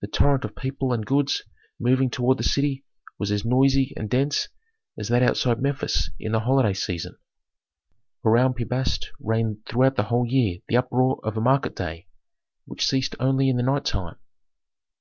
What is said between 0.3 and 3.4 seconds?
of people and goods moving toward the city was